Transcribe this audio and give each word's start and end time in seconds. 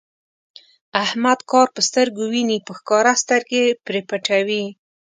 احمد 1.03 1.39
کار 1.51 1.67
په 1.75 1.81
سترګو 1.89 2.23
ویني، 2.33 2.57
په 2.67 2.71
ښکاره 2.79 3.13
سترګې 3.23 3.63
پرې 3.85 4.01
پټوي. 4.09 4.63